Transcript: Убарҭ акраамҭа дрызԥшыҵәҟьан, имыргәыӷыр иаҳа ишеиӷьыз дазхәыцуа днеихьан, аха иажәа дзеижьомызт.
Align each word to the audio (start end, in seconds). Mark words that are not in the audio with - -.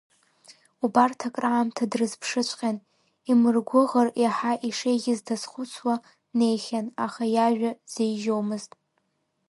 Убарҭ 0.83 1.19
акраамҭа 1.27 1.85
дрызԥшыҵәҟьан, 1.91 2.77
имыргәыӷыр 3.31 4.07
иаҳа 4.23 4.51
ишеиӷьыз 4.67 5.19
дазхәыцуа 5.27 5.95
днеихьан, 6.31 6.87
аха 7.05 7.23
иажәа 7.35 7.71
дзеижьомызт. 7.85 8.71